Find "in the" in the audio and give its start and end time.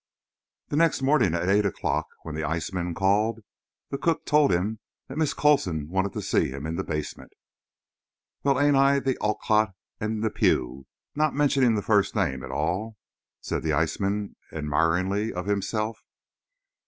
6.65-6.83